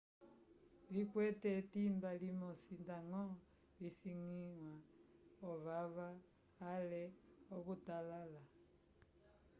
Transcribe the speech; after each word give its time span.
vikwete 0.93 1.47
etimba 1.59 2.09
limosi 2.21 2.73
ndañgo 2.83 3.23
visangiwa 3.77 4.71
ovava 5.49 6.09
ale 6.71 7.03
akutalala 7.55 8.41